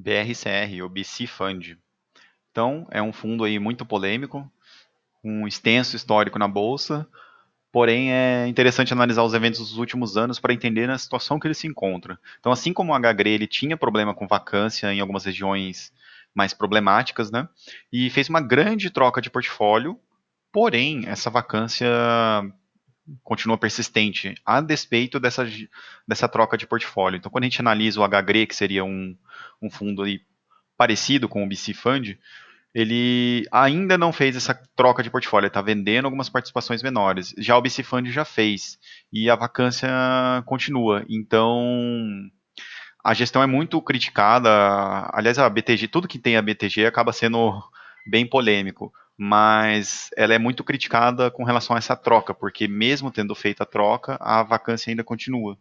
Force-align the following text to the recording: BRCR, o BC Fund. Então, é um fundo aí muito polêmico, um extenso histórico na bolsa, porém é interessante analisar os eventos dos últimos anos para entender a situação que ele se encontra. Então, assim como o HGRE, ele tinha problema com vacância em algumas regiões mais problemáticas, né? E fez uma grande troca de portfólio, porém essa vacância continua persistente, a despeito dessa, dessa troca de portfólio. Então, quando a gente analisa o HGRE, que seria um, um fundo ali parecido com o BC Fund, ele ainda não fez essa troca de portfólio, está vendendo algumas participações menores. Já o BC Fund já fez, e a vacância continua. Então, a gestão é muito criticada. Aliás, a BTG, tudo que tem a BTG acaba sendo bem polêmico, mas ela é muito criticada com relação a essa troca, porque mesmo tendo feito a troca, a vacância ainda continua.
BRCR, 0.00 0.82
o 0.82 0.88
BC 0.88 1.26
Fund. 1.26 1.76
Então, 2.50 2.86
é 2.90 3.02
um 3.02 3.12
fundo 3.12 3.44
aí 3.44 3.58
muito 3.58 3.84
polêmico, 3.84 4.50
um 5.22 5.46
extenso 5.46 5.94
histórico 5.94 6.38
na 6.38 6.48
bolsa, 6.48 7.06
porém 7.70 8.12
é 8.12 8.46
interessante 8.48 8.92
analisar 8.92 9.22
os 9.22 9.34
eventos 9.34 9.60
dos 9.60 9.76
últimos 9.76 10.16
anos 10.16 10.40
para 10.40 10.52
entender 10.52 10.90
a 10.90 10.98
situação 10.98 11.38
que 11.38 11.46
ele 11.46 11.54
se 11.54 11.66
encontra. 11.66 12.18
Então, 12.38 12.50
assim 12.50 12.72
como 12.72 12.92
o 12.92 12.98
HGRE, 12.98 13.30
ele 13.30 13.46
tinha 13.46 13.76
problema 13.76 14.14
com 14.14 14.26
vacância 14.26 14.92
em 14.92 15.00
algumas 15.00 15.24
regiões 15.24 15.92
mais 16.34 16.52
problemáticas, 16.54 17.30
né? 17.30 17.48
E 17.92 18.08
fez 18.10 18.28
uma 18.28 18.40
grande 18.40 18.90
troca 18.90 19.20
de 19.20 19.30
portfólio, 19.30 19.98
porém 20.52 21.06
essa 21.06 21.28
vacância 21.30 21.86
continua 23.22 23.58
persistente, 23.58 24.34
a 24.44 24.60
despeito 24.60 25.18
dessa, 25.18 25.46
dessa 26.06 26.28
troca 26.28 26.56
de 26.56 26.66
portfólio. 26.66 27.18
Então, 27.18 27.30
quando 27.30 27.44
a 27.44 27.48
gente 27.48 27.60
analisa 27.60 28.00
o 28.00 28.08
HGRE, 28.08 28.46
que 28.46 28.56
seria 28.56 28.84
um, 28.84 29.16
um 29.60 29.70
fundo 29.70 30.02
ali 30.02 30.22
parecido 30.76 31.28
com 31.28 31.44
o 31.44 31.48
BC 31.48 31.74
Fund, 31.74 32.18
ele 32.74 33.46
ainda 33.50 33.98
não 33.98 34.12
fez 34.12 34.36
essa 34.36 34.54
troca 34.76 35.02
de 35.02 35.10
portfólio, 35.10 35.48
está 35.48 35.60
vendendo 35.60 36.04
algumas 36.04 36.28
participações 36.28 36.82
menores. 36.82 37.34
Já 37.36 37.56
o 37.56 37.62
BC 37.62 37.82
Fund 37.82 38.10
já 38.10 38.24
fez, 38.24 38.78
e 39.12 39.28
a 39.28 39.34
vacância 39.34 39.88
continua. 40.46 41.04
Então, 41.08 42.30
a 43.04 43.12
gestão 43.12 43.42
é 43.42 43.46
muito 43.46 43.80
criticada. 43.82 44.48
Aliás, 45.12 45.38
a 45.38 45.48
BTG, 45.48 45.88
tudo 45.88 46.08
que 46.08 46.18
tem 46.18 46.36
a 46.36 46.42
BTG 46.42 46.86
acaba 46.86 47.12
sendo 47.12 47.60
bem 48.06 48.26
polêmico, 48.26 48.92
mas 49.22 50.08
ela 50.16 50.32
é 50.32 50.38
muito 50.38 50.64
criticada 50.64 51.30
com 51.30 51.44
relação 51.44 51.76
a 51.76 51.78
essa 51.78 51.94
troca, 51.94 52.32
porque 52.32 52.66
mesmo 52.66 53.10
tendo 53.10 53.34
feito 53.34 53.62
a 53.62 53.66
troca, 53.66 54.16
a 54.18 54.42
vacância 54.42 54.90
ainda 54.90 55.04
continua. 55.04 55.58